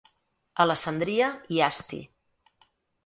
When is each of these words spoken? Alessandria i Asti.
Alessandria 0.65 1.29
i 1.59 1.63
Asti. 1.67 2.01